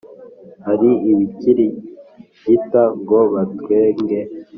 Hari 0.65 0.89
abikirigita 1.11 2.83
ngo 2.99 3.19
batwenge, 3.33 4.19